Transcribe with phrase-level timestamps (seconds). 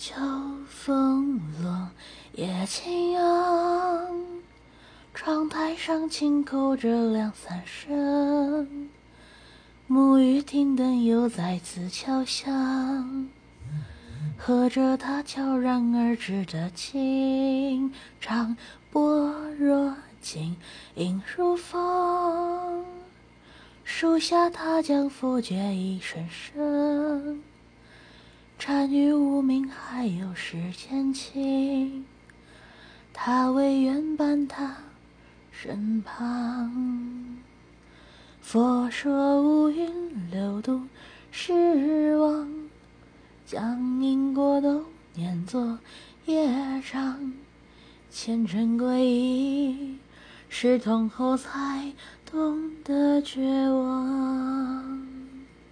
[0.00, 0.14] 秋
[0.68, 1.88] 风落，
[2.34, 4.16] 夜轻扬，
[5.12, 8.88] 窗台上轻叩着两三声，
[9.90, 13.28] 沐浴亭灯又再次敲响，
[14.38, 18.56] 和着他悄然而至的轻唱，
[18.92, 20.56] 般若经
[20.94, 22.84] 音如风，
[23.82, 26.77] 树下他将拂诀一声声。
[28.68, 32.04] 禅语无名，还有时间情。
[33.14, 34.76] 他唯愿伴他
[35.50, 37.38] 身旁。
[38.42, 39.90] 佛说乌云
[40.30, 40.82] 流渡
[41.30, 42.46] 时光，
[43.46, 45.78] 将因果都念作
[46.26, 46.46] 业
[46.92, 47.32] 障。
[48.10, 49.96] 前尘皈依，
[50.50, 51.90] 是痛后才
[52.30, 53.40] 懂得绝
[53.70, 54.17] 望。